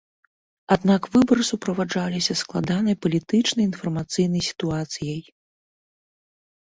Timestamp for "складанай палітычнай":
2.41-3.63